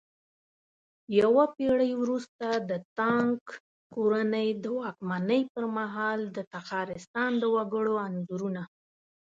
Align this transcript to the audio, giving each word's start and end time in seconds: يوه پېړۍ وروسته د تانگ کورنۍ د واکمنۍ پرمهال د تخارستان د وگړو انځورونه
يوه 1.19 1.45
پېړۍ 1.55 1.91
وروسته 2.01 2.47
د 2.69 2.71
تانگ 2.97 3.35
کورنۍ 3.93 4.49
د 4.63 4.65
واکمنۍ 4.79 5.41
پرمهال 5.53 6.19
د 6.37 6.39
تخارستان 6.53 7.31
د 7.41 7.43
وگړو 7.55 7.95
انځورونه 8.07 8.63